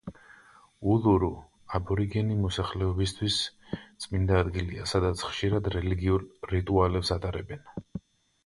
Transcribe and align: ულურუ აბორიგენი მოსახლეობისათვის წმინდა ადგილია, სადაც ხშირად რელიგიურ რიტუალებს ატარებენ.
ულურუ 0.93 1.27
აბორიგენი 1.79 2.37
მოსახლეობისათვის 2.45 3.37
წმინდა 4.07 4.41
ადგილია, 4.45 4.89
სადაც 4.93 5.25
ხშირად 5.29 5.71
რელიგიურ 5.77 6.27
რიტუალებს 6.55 7.17
ატარებენ. 7.19 7.75